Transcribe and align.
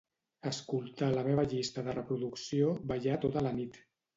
Escoltar 0.51 1.09
la 1.17 1.25
meva 1.27 1.45
llista 1.53 1.85
de 1.89 1.95
reproducció 1.99 2.73
"ballar 2.93 3.21
tota 3.27 3.49
la 3.51 3.57
nit". 3.63 3.79